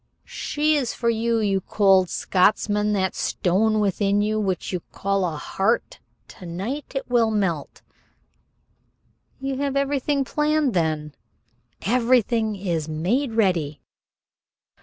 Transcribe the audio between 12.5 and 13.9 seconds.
is made ready."